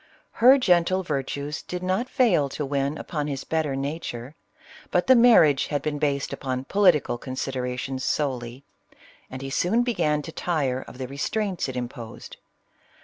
[0.41, 4.33] Her gentle virtues did not fail to win upon his better nature;
[4.89, 8.63] but the marriage had been based upon political considerations solely,
[9.29, 12.37] and he soon began to tire of the restraints it imposed.